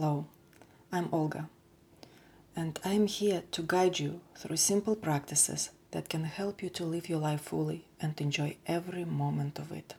[0.00, 0.26] Hello,
[0.92, 1.48] I'm Olga,
[2.54, 7.08] and I'm here to guide you through simple practices that can help you to live
[7.08, 9.94] your life fully and enjoy every moment of it.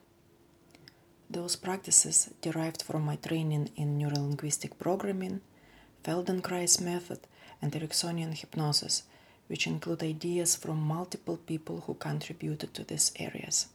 [1.29, 5.41] Those practices derived from my training in neurolinguistic programming,
[6.05, 7.19] Feldenkrais method,
[7.61, 9.03] and Ericksonian hypnosis,
[9.47, 13.67] which include ideas from multiple people who contributed to these areas,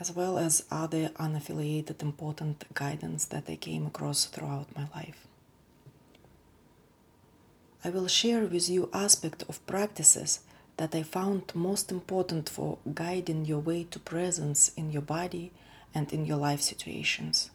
[0.00, 5.26] as well as other unaffiliated important guidance that I came across throughout my life.
[7.84, 10.40] I will share with you aspects of practices
[10.76, 15.52] that I found most important for guiding your way to presence in your body
[15.94, 17.50] and in your life situations.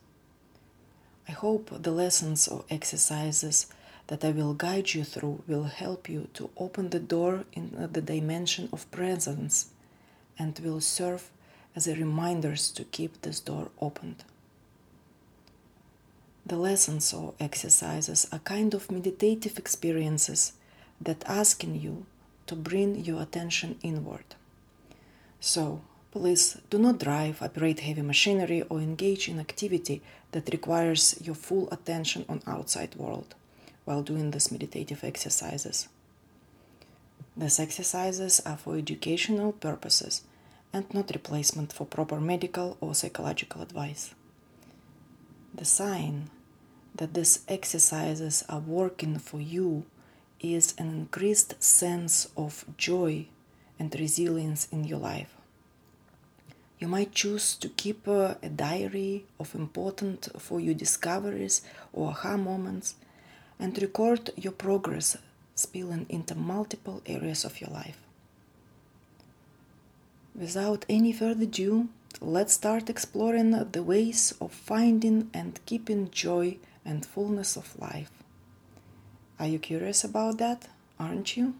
[1.27, 3.67] I hope the lessons or exercises
[4.08, 8.02] that I will guide you through will help you to open the door in the
[8.02, 9.69] dimension of presence
[10.38, 11.30] and will serve
[11.76, 14.23] as a reminders to keep this door opened.
[16.45, 20.53] The lessons or exercises are kind of meditative experiences
[21.00, 22.06] that asking you
[22.48, 24.26] to bring your attention inward.
[25.39, 31.36] So, please do not drive, operate heavy machinery, or engage in activity that requires your
[31.36, 33.36] full attention on outside world
[33.86, 35.88] while doing these meditative exercises.
[37.38, 40.23] These exercises are for educational purposes
[40.72, 44.14] and not replacement for proper medical or psychological advice.
[45.53, 46.30] The sign
[46.95, 49.86] that these exercises are working for you
[50.39, 53.26] is an increased sense of joy
[53.78, 55.36] and resilience in your life.
[56.80, 61.61] You might choose to keep a, a diary of important for you discoveries
[61.92, 62.95] or aha moments
[63.59, 65.17] and record your progress
[65.56, 67.98] spilling into multiple areas of your life.
[70.40, 71.90] Without any further ado,
[72.22, 78.12] let's start exploring the ways of finding and keeping joy and fullness of life.
[79.38, 80.70] Are you curious about that?
[80.98, 81.56] Aren't you?